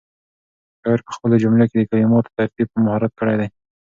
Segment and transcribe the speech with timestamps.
[0.81, 3.47] شاعر په خپلو جملو کې د کلماتو ترتیب په مهارت کړی دی.